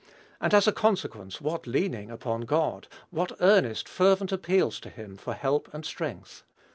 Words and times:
and, 0.39 0.51
as 0.51 0.65
a 0.67 0.71
consequence, 0.71 1.39
what 1.41 1.67
leaning 1.67 2.09
upon 2.09 2.41
God! 2.41 2.87
what 3.11 3.33
earnest, 3.39 3.87
fervent 3.87 4.31
appeals 4.31 4.79
to 4.79 4.89
him 4.89 5.15
for 5.15 5.35
help 5.35 5.71
and 5.75 5.85
strength! 5.85 6.41